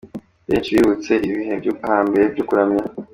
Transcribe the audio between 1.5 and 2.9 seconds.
byo hambere byo kuramya